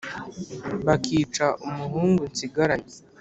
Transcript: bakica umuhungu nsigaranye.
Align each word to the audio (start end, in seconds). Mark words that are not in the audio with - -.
bakica 0.85 1.45
umuhungu 1.67 2.21
nsigaranye. 2.31 2.93